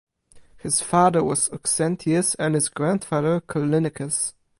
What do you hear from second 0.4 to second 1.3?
His father